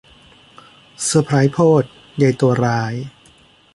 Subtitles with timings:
[1.03, 1.83] เซอร์ไพรส์โพด
[2.21, 2.93] ยัยตัวร้าย